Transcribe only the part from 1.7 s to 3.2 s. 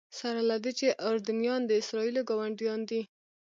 اسرائیلو ګاونډیان دي.